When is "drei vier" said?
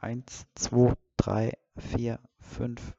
1.16-2.20